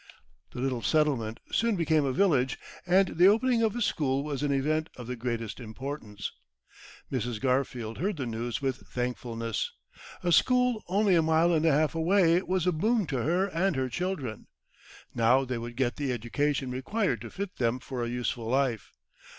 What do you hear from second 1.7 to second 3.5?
became a village, and the